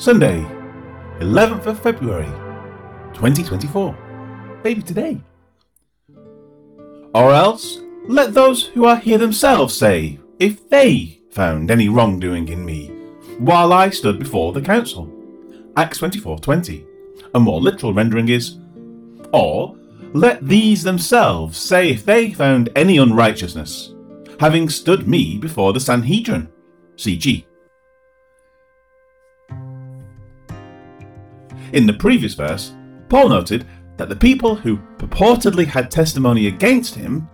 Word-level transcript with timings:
Sunday, 0.00 0.40
11th 1.18 1.66
of 1.66 1.78
February, 1.78 2.24
2024. 3.12 3.94
Maybe 4.64 4.80
today. 4.80 5.20
Or 7.14 7.34
else, 7.34 7.80
let 8.08 8.32
those 8.32 8.64
who 8.68 8.86
are 8.86 8.96
here 8.96 9.18
themselves 9.18 9.76
say 9.76 10.18
if 10.38 10.70
they 10.70 11.20
found 11.30 11.70
any 11.70 11.90
wrongdoing 11.90 12.48
in 12.48 12.64
me 12.64 12.86
while 13.36 13.74
I 13.74 13.90
stood 13.90 14.18
before 14.18 14.54
the 14.54 14.62
council. 14.62 15.06
Acts 15.76 15.98
24:20. 15.98 16.86
A 17.34 17.38
more 17.38 17.60
literal 17.60 17.92
rendering 17.92 18.30
is, 18.30 18.56
or 19.34 19.76
let 20.14 20.48
these 20.48 20.82
themselves 20.82 21.58
say 21.58 21.90
if 21.90 22.06
they 22.06 22.32
found 22.32 22.70
any 22.74 22.96
unrighteousness, 22.96 23.92
having 24.38 24.70
stood 24.70 25.06
me 25.06 25.36
before 25.36 25.74
the 25.74 25.80
Sanhedrin. 25.80 26.48
CG. 26.96 27.44
In 31.72 31.86
the 31.86 31.92
previous 31.92 32.34
verse, 32.34 32.72
Paul 33.08 33.28
noted 33.28 33.66
that 33.96 34.08
the 34.08 34.16
people 34.16 34.54
who 34.54 34.78
purportedly 34.98 35.66
had 35.66 35.90
testimony 35.90 36.46
against 36.46 36.94
him 36.94 37.28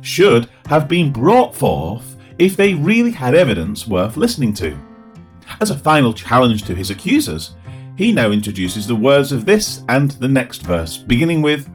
should 0.00 0.48
have 0.66 0.88
been 0.88 1.12
brought 1.12 1.54
forth 1.54 2.16
if 2.38 2.56
they 2.56 2.74
really 2.74 3.10
had 3.10 3.34
evidence 3.34 3.86
worth 3.86 4.16
listening 4.16 4.54
to. 4.54 4.78
As 5.60 5.70
a 5.70 5.78
final 5.78 6.12
challenge 6.12 6.64
to 6.64 6.74
his 6.74 6.90
accusers, 6.90 7.54
he 7.96 8.12
now 8.12 8.30
introduces 8.30 8.86
the 8.86 8.96
words 8.96 9.32
of 9.32 9.46
this 9.46 9.82
and 9.88 10.10
the 10.12 10.28
next 10.28 10.62
verse, 10.62 10.96
beginning 10.96 11.42
with, 11.42 11.68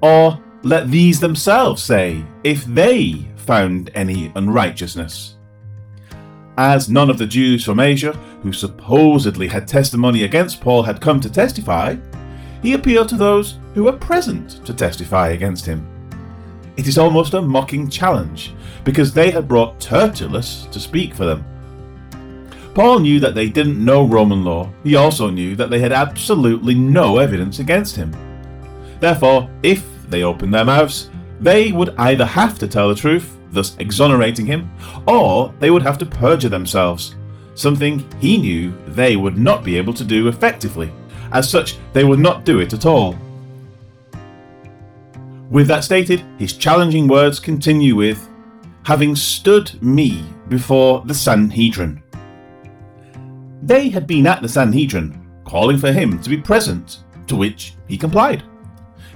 Or 0.00 0.42
let 0.62 0.90
these 0.90 1.20
themselves 1.20 1.82
say, 1.82 2.24
if 2.44 2.64
they 2.64 3.28
found 3.36 3.90
any 3.94 4.32
unrighteousness. 4.36 5.36
As 6.56 6.88
none 6.88 7.10
of 7.10 7.18
the 7.18 7.26
Jews 7.26 7.64
from 7.64 7.80
Asia, 7.80 8.12
who 8.42 8.52
supposedly 8.52 9.48
had 9.48 9.66
testimony 9.66 10.22
against 10.22 10.60
Paul, 10.60 10.84
had 10.84 11.00
come 11.00 11.20
to 11.20 11.30
testify, 11.30 11.96
he 12.62 12.74
appealed 12.74 13.08
to 13.08 13.16
those 13.16 13.58
who 13.74 13.84
were 13.84 13.92
present 13.92 14.64
to 14.64 14.72
testify 14.72 15.30
against 15.30 15.66
him. 15.66 15.86
It 16.76 16.86
is 16.86 16.96
almost 16.96 17.34
a 17.34 17.42
mocking 17.42 17.90
challenge, 17.90 18.54
because 18.84 19.12
they 19.12 19.30
had 19.30 19.48
brought 19.48 19.80
Tertullus 19.80 20.66
to 20.70 20.78
speak 20.78 21.12
for 21.12 21.24
them. 21.24 21.44
Paul 22.72 23.00
knew 23.00 23.20
that 23.20 23.34
they 23.34 23.48
didn't 23.48 23.84
know 23.84 24.06
Roman 24.06 24.44
law, 24.44 24.70
he 24.82 24.96
also 24.96 25.30
knew 25.30 25.56
that 25.56 25.70
they 25.70 25.80
had 25.80 25.92
absolutely 25.92 26.74
no 26.74 27.18
evidence 27.18 27.58
against 27.58 27.96
him. 27.96 28.12
Therefore, 29.00 29.50
if 29.62 29.84
they 30.08 30.22
opened 30.22 30.54
their 30.54 30.64
mouths, 30.64 31.10
they 31.40 31.72
would 31.72 31.94
either 31.98 32.24
have 32.24 32.58
to 32.60 32.68
tell 32.68 32.88
the 32.88 32.94
truth, 32.94 33.36
thus 33.54 33.76
exonerating 33.78 34.46
him, 34.46 34.70
or 35.06 35.54
they 35.60 35.70
would 35.70 35.82
have 35.82 35.98
to 35.98 36.06
perjure 36.06 36.48
themselves, 36.48 37.14
something 37.54 38.04
he 38.20 38.36
knew 38.36 38.74
they 38.88 39.16
would 39.16 39.38
not 39.38 39.64
be 39.64 39.76
able 39.76 39.94
to 39.94 40.04
do 40.04 40.28
effectively. 40.28 40.92
As 41.32 41.48
such, 41.48 41.78
they 41.92 42.04
would 42.04 42.18
not 42.18 42.44
do 42.44 42.60
it 42.60 42.72
at 42.72 42.86
all. 42.86 43.16
With 45.50 45.68
that 45.68 45.84
stated, 45.84 46.24
his 46.38 46.54
challenging 46.54 47.06
words 47.06 47.38
continue 47.38 47.94
with, 47.94 48.28
having 48.84 49.16
stood 49.16 49.80
me 49.82 50.24
before 50.48 51.02
the 51.06 51.14
Sanhedrin. 51.14 52.02
They 53.62 53.88
had 53.88 54.06
been 54.06 54.26
at 54.26 54.42
the 54.42 54.48
Sanhedrin, 54.48 55.20
calling 55.44 55.78
for 55.78 55.92
him 55.92 56.20
to 56.20 56.30
be 56.30 56.36
present, 56.36 57.04
to 57.28 57.36
which 57.36 57.74
he 57.88 57.96
complied. 57.96 58.42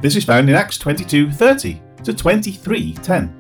This 0.01 0.17
is 0.17 0.25
found 0.25 0.49
in 0.49 0.55
Acts 0.55 0.79
22:30 0.79 1.81
to 2.05 2.13
23:10. 2.13 3.35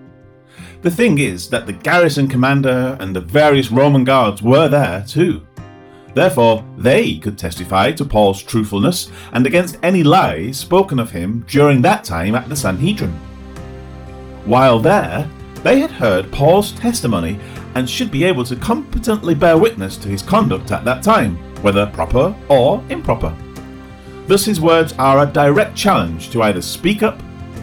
The 0.82 0.90
thing 0.90 1.18
is 1.18 1.48
that 1.50 1.66
the 1.66 1.72
garrison 1.72 2.28
commander 2.28 2.96
and 3.00 3.14
the 3.14 3.20
various 3.20 3.70
Roman 3.70 4.04
guards 4.04 4.42
were 4.42 4.68
there 4.68 5.04
too. 5.06 5.46
Therefore, 6.14 6.64
they 6.76 7.18
could 7.18 7.38
testify 7.38 7.92
to 7.92 8.04
Paul's 8.04 8.42
truthfulness 8.42 9.10
and 9.32 9.46
against 9.46 9.78
any 9.82 10.02
lies 10.02 10.58
spoken 10.58 10.98
of 10.98 11.10
him 11.10 11.44
during 11.48 11.82
that 11.82 12.04
time 12.04 12.34
at 12.34 12.48
the 12.48 12.56
Sanhedrin. 12.56 13.12
While 14.44 14.80
there, 14.80 15.28
they 15.62 15.80
had 15.80 15.90
heard 15.90 16.32
Paul's 16.32 16.72
testimony 16.72 17.38
and 17.74 17.88
should 17.88 18.10
be 18.10 18.24
able 18.24 18.44
to 18.44 18.56
competently 18.56 19.34
bear 19.34 19.58
witness 19.58 19.96
to 19.98 20.08
his 20.08 20.22
conduct 20.22 20.72
at 20.72 20.84
that 20.84 21.02
time, 21.02 21.36
whether 21.62 21.86
proper 21.86 22.34
or 22.48 22.82
improper. 22.88 23.36
Thus, 24.26 24.44
his 24.44 24.60
words 24.60 24.94
are 24.98 25.22
a 25.22 25.30
direct 25.30 25.76
challenge 25.76 26.30
to 26.30 26.42
either 26.42 26.62
speak 26.62 27.02
up 27.02 27.20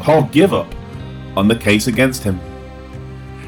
or 0.07 0.27
give 0.27 0.53
up 0.53 0.73
on 1.35 1.47
the 1.47 1.55
case 1.55 1.87
against 1.87 2.23
him. 2.23 2.39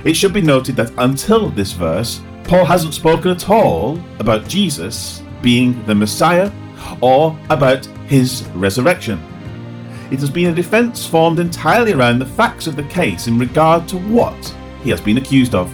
It 0.04 0.16
should 0.16 0.34
be 0.34 0.42
noted 0.42 0.76
that 0.76 0.92
until 0.98 1.50
this 1.50 1.74
verse, 1.74 2.22
Paul 2.44 2.66
hasn't 2.66 2.94
spoken 2.94 3.32
at 3.32 3.50
all 3.50 4.00
about 4.20 4.48
Jesus 4.48 5.22
being 5.42 5.84
the 5.86 5.96
Messiah 5.96 6.52
or 7.02 7.38
about 7.50 7.86
his 8.08 8.44
resurrection. 8.56 9.22
It 10.12 10.20
has 10.20 10.30
been 10.30 10.52
a 10.52 10.56
defence 10.56 11.06
formed 11.06 11.40
entirely 11.40 11.92
around 11.92 12.20
the 12.20 12.26
facts 12.26 12.68
of 12.68 12.76
the 12.76 12.84
case 12.84 13.28
in 13.28 13.38
regard 13.38 13.88
to 13.90 13.98
what 13.98 14.56
he 14.82 14.90
has 14.90 15.02
been 15.02 15.18
accused 15.18 15.54
of. 15.54 15.74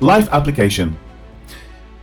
Life 0.00 0.28
application 0.32 0.98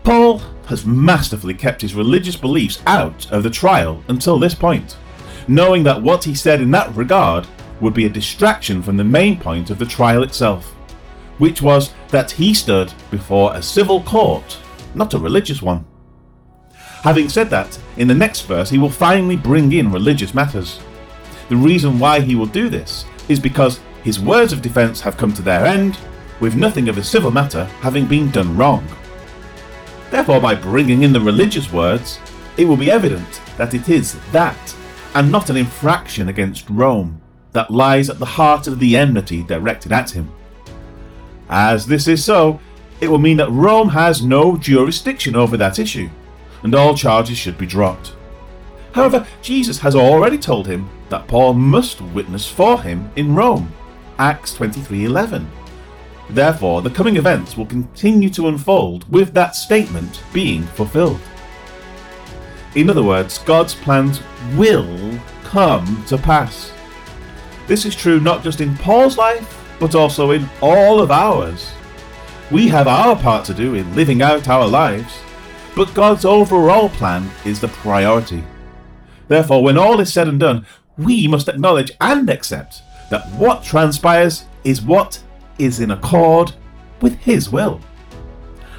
Paul 0.04 0.40
has 0.68 0.86
masterfully 0.86 1.54
kept 1.54 1.82
his 1.82 1.94
religious 1.94 2.36
beliefs 2.36 2.82
out 2.88 3.30
of 3.32 3.44
the 3.44 3.50
trial 3.50 4.04
until 4.08 4.40
this 4.40 4.56
point, 4.56 4.98
knowing 5.48 5.84
that 5.84 6.02
what 6.02 6.24
he 6.24 6.36
said 6.36 6.62
in 6.62 6.72
that 6.72 6.96
regard 6.96 7.48
would 7.80 7.94
be 7.94 8.06
a 8.06 8.10
distraction 8.10 8.82
from 8.82 8.98
the 8.98 9.04
main 9.04 9.40
point 9.40 9.70
of 9.70 9.80
the 9.80 9.86
trial 9.86 10.24
itself, 10.24 10.66
which 11.38 11.62
was 11.62 11.94
that 12.10 12.32
he 12.32 12.54
stood 12.54 12.94
before 13.10 13.56
a 13.56 13.62
civil 13.62 14.02
court, 14.04 14.60
not 14.94 15.14
a 15.14 15.20
religious 15.20 15.62
one. 15.62 15.86
Having 16.76 17.30
said 17.30 17.50
that, 17.50 17.80
in 17.98 18.08
the 18.08 18.14
next 18.14 18.42
verse 18.42 18.70
he 18.70 18.78
will 18.78 18.90
finally 18.90 19.36
bring 19.36 19.72
in 19.74 19.92
religious 19.92 20.34
matters. 20.34 20.80
The 21.50 21.56
reason 21.56 21.98
why 21.98 22.20
he 22.20 22.36
will 22.36 22.46
do 22.46 22.70
this 22.70 23.06
is 23.28 23.40
because 23.40 23.80
his 24.04 24.20
words 24.20 24.54
of 24.54 24.62
defence 24.62 25.02
have 25.02 25.18
come 25.18 25.34
to 25.34 25.42
their 25.42 25.66
end, 25.66 25.98
with 26.40 26.56
nothing 26.56 26.90
of 26.90 26.98
a 26.98 27.04
civil 27.04 27.32
matter 27.32 27.66
having 27.82 28.06
been 28.06 28.32
done 28.32 28.56
wrong. 28.58 28.88
Therefore, 30.10 30.42
by 30.42 30.56
bringing 30.56 31.04
in 31.04 31.14
the 31.14 31.22
religious 31.22 31.72
words, 31.72 32.20
it 32.58 32.66
will 32.66 32.78
be 32.78 32.92
evident 32.92 33.42
that 33.58 33.74
it 33.74 33.90
is 33.90 34.18
that, 34.32 34.76
and 35.14 35.32
not 35.32 35.50
an 35.50 35.58
infraction 35.58 36.30
against 36.30 36.70
Rome, 36.70 37.22
that 37.52 37.72
lies 37.72 38.10
at 38.10 38.20
the 38.20 38.26
heart 38.26 38.68
of 38.68 38.80
the 38.80 38.96
enmity 38.96 39.44
directed 39.44 39.92
at 39.92 40.12
him. 40.12 40.32
As 41.50 41.86
this 41.86 42.08
is 42.08 42.24
so, 42.24 42.60
it 43.02 43.10
will 43.10 43.18
mean 43.18 43.38
that 43.38 43.50
Rome 43.50 43.90
has 43.90 44.24
no 44.24 44.56
jurisdiction 44.56 45.36
over 45.36 45.58
that 45.58 45.80
issue, 45.80 46.10
and 46.64 46.74
all 46.74 46.96
charges 46.96 47.38
should 47.38 47.58
be 47.58 47.66
dropped. 47.66 48.16
However, 48.94 49.26
Jesus 49.42 49.80
has 49.80 49.96
already 49.96 50.38
told 50.38 50.68
him 50.68 50.90
that 51.10 51.28
Paul 51.28 51.54
must 51.54 52.02
witness 52.02 52.48
for 52.48 52.82
him 52.82 53.10
in 53.16 53.36
Rome. 53.36 53.74
Acts 54.20 54.54
23:11. 54.54 55.48
Therefore, 56.30 56.82
the 56.82 56.90
coming 56.90 57.18
events 57.18 57.58
will 57.58 57.66
continue 57.66 58.30
to 58.30 58.48
unfold 58.48 59.12
with 59.12 59.34
that 59.34 59.56
statement 59.56 60.22
being 60.32 60.64
fulfilled. 60.64 61.20
In 62.76 62.90
other 62.90 63.04
words, 63.04 63.40
God's 63.40 63.76
plans 63.76 64.22
will 64.56 64.86
come 65.52 66.06
to 66.06 66.18
pass. 66.18 66.72
This 67.68 67.86
is 67.86 67.94
true 67.94 68.22
not 68.22 68.42
just 68.42 68.62
in 68.62 68.78
Paul's 68.78 69.18
life, 69.18 69.62
but 69.82 69.96
also 69.96 70.32
in 70.32 70.50
all 70.62 71.02
of 71.02 71.12
ours. 71.12 71.74
We 72.50 72.70
have 72.70 72.88
our 72.88 73.18
part 73.18 73.44
to 73.46 73.54
do 73.54 73.76
in 73.76 73.94
living 73.94 74.22
out 74.22 74.48
our 74.48 74.66
lives, 74.66 75.14
but 75.76 75.94
God's 75.94 76.24
overall 76.24 76.88
plan 76.88 77.30
is 77.44 77.60
the 77.60 77.68
priority. 77.68 78.46
Therefore, 79.28 79.62
when 79.62 79.78
all 79.78 80.00
is 80.00 80.12
said 80.14 80.30
and 80.30 80.40
done, 80.40 80.66
we 80.98 81.28
must 81.28 81.50
acknowledge 81.50 81.92
and 82.00 82.30
accept 82.30 82.82
that 83.10 83.28
what 83.32 83.62
transpires 83.62 84.46
is 84.64 84.82
what 84.82 85.22
is 85.60 85.82
in 85.82 85.92
accord 85.92 86.54
with 87.02 87.16
His 87.20 87.50
will. 87.50 87.82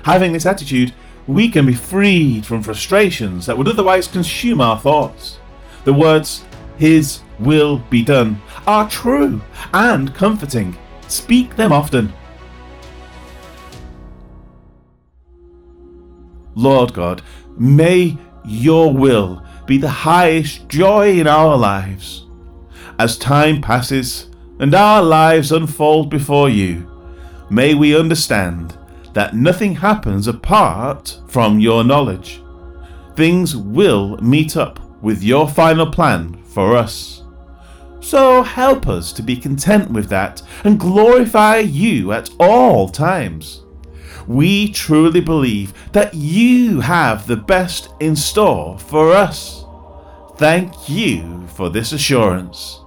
Having 0.04 0.32
this 0.32 0.46
attitude, 0.46 0.94
we 1.26 1.50
can 1.50 1.66
be 1.66 1.74
freed 1.74 2.46
from 2.46 2.62
frustrations 2.62 3.44
that 3.44 3.58
would 3.58 3.68
otherwise 3.68 4.06
consume 4.06 4.62
our 4.62 4.78
thoughts. 4.78 5.38
The 5.84 5.92
words, 5.92 6.44
His 6.82 7.20
will 7.38 7.78
be 7.90 8.02
done, 8.02 8.42
are 8.66 8.90
true 8.90 9.40
and 9.72 10.12
comforting. 10.16 10.76
Speak 11.06 11.54
them 11.54 11.70
often. 11.70 12.12
Lord 16.56 16.92
God, 16.92 17.22
may 17.56 18.18
your 18.44 18.92
will 18.92 19.46
be 19.64 19.78
the 19.78 19.88
highest 19.88 20.68
joy 20.68 21.20
in 21.20 21.28
our 21.28 21.56
lives. 21.56 22.26
As 22.98 23.16
time 23.16 23.62
passes 23.62 24.26
and 24.58 24.74
our 24.74 25.04
lives 25.04 25.52
unfold 25.52 26.10
before 26.10 26.48
you, 26.48 26.90
may 27.48 27.74
we 27.74 27.96
understand 27.96 28.76
that 29.12 29.36
nothing 29.36 29.76
happens 29.76 30.26
apart 30.26 31.16
from 31.28 31.60
your 31.60 31.84
knowledge. 31.84 32.42
Things 33.14 33.56
will 33.56 34.16
meet 34.16 34.56
up 34.56 34.80
with 35.00 35.22
your 35.22 35.48
final 35.48 35.86
plan 35.88 36.41
for 36.52 36.76
us. 36.76 37.22
So 38.00 38.42
help 38.42 38.88
us 38.88 39.12
to 39.12 39.22
be 39.22 39.36
content 39.36 39.90
with 39.90 40.08
that 40.08 40.42
and 40.64 40.78
glorify 40.78 41.58
you 41.58 42.12
at 42.12 42.30
all 42.38 42.88
times. 42.88 43.62
We 44.26 44.72
truly 44.72 45.20
believe 45.20 45.72
that 45.92 46.14
you 46.14 46.80
have 46.80 47.26
the 47.26 47.36
best 47.36 47.88
in 48.00 48.16
store 48.16 48.78
for 48.78 49.12
us. 49.12 49.64
Thank 50.36 50.88
you 50.88 51.46
for 51.54 51.70
this 51.70 51.92
assurance. 51.92 52.80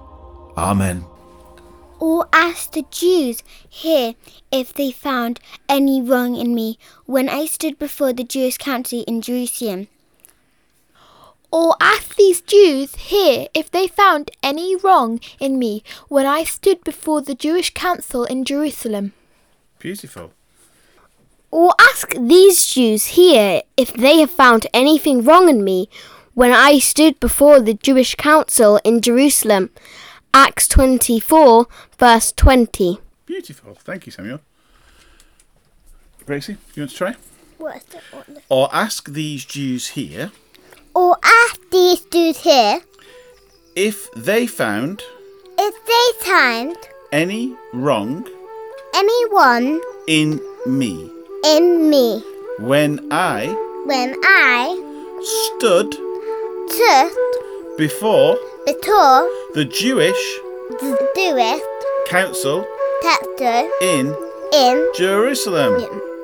Amen. 0.56 1.04
Or 1.98 2.28
ask 2.32 2.72
the 2.72 2.84
Jews 2.90 3.42
here 3.68 4.14
if 4.52 4.74
they 4.74 4.90
found 4.90 5.40
any 5.68 6.02
wrong 6.02 6.36
in 6.36 6.54
me 6.54 6.78
when 7.06 7.28
I 7.28 7.46
stood 7.46 7.78
before 7.78 8.12
the 8.12 8.24
Jewish 8.24 8.58
council 8.58 9.02
in 9.06 9.22
Jerusalem. 9.22 9.88
Or 11.56 11.74
ask 11.80 12.16
these 12.16 12.42
Jews 12.42 12.94
here 12.96 13.48
if 13.54 13.70
they 13.70 13.88
found 13.88 14.30
any 14.42 14.76
wrong 14.76 15.20
in 15.40 15.58
me 15.58 15.82
when 16.06 16.26
I 16.26 16.44
stood 16.44 16.84
before 16.84 17.22
the 17.22 17.34
Jewish 17.34 17.72
council 17.72 18.24
in 18.24 18.44
Jerusalem. 18.44 19.14
Beautiful. 19.78 20.34
Or 21.50 21.72
ask 21.80 22.12
these 22.14 22.66
Jews 22.66 23.06
here 23.16 23.62
if 23.74 23.90
they 23.94 24.18
have 24.20 24.30
found 24.30 24.66
anything 24.74 25.24
wrong 25.24 25.48
in 25.48 25.64
me 25.64 25.88
when 26.34 26.52
I 26.52 26.78
stood 26.78 27.18
before 27.20 27.58
the 27.60 27.72
Jewish 27.72 28.16
council 28.16 28.78
in 28.84 29.00
Jerusalem. 29.00 29.70
Acts 30.34 30.68
24, 30.68 31.68
verse 31.98 32.32
20. 32.32 32.98
Beautiful. 33.24 33.74
Thank 33.76 34.04
you, 34.04 34.12
Samuel. 34.12 34.40
Gracie, 36.26 36.58
you 36.74 36.82
want 36.82 36.90
to 36.90 36.96
try? 36.96 37.14
What's 37.56 37.86
the, 37.86 38.00
what 38.10 38.42
Or 38.50 38.68
ask 38.74 39.08
these 39.08 39.46
Jews 39.46 39.88
here 39.96 40.32
Or 40.96 41.14
ask 41.22 41.60
these 41.70 42.00
dudes 42.00 42.40
here 42.40 42.80
if 43.74 44.10
they 44.12 44.46
found 44.46 45.02
if 45.58 45.74
they 45.90 46.24
found 46.24 46.74
any 47.12 47.54
wrong 47.74 48.26
anyone 48.94 49.78
in 50.08 50.40
me. 50.66 51.10
in 51.44 51.90
me. 51.90 52.24
When 52.60 53.12
I 53.12 53.48
when 53.84 54.16
I 54.24 54.72
stood 55.20 55.92
stood 56.70 57.12
before 57.76 58.38
before 58.64 59.28
the 59.52 59.66
Jewish 59.66 60.22
the 60.80 60.96
Jewish 61.14 61.60
council 62.08 62.64
council 63.02 63.70
in 63.82 64.16
in 64.54 64.90
Jerusalem. 64.96 65.78
Thank 65.78 66.15